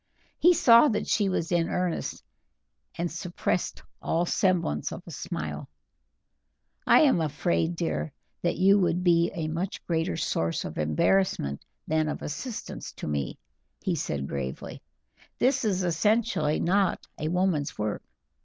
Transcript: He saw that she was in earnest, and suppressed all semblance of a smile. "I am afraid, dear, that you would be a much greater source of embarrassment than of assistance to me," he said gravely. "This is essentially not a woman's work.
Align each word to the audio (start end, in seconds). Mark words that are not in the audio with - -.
He 0.39 0.55
saw 0.55 0.87
that 0.87 1.05
she 1.05 1.29
was 1.29 1.51
in 1.51 1.69
earnest, 1.69 2.23
and 2.97 3.11
suppressed 3.11 3.83
all 4.01 4.25
semblance 4.25 4.91
of 4.91 5.03
a 5.05 5.11
smile. 5.11 5.69
"I 6.87 7.01
am 7.01 7.21
afraid, 7.21 7.75
dear, 7.75 8.11
that 8.41 8.57
you 8.57 8.79
would 8.79 9.03
be 9.03 9.29
a 9.35 9.47
much 9.47 9.85
greater 9.85 10.17
source 10.17 10.65
of 10.65 10.79
embarrassment 10.79 11.63
than 11.87 12.09
of 12.09 12.23
assistance 12.23 12.91
to 12.93 13.07
me," 13.07 13.37
he 13.83 13.93
said 13.93 14.27
gravely. 14.27 14.81
"This 15.37 15.63
is 15.63 15.83
essentially 15.83 16.59
not 16.59 17.05
a 17.19 17.27
woman's 17.27 17.77
work. 17.77 18.01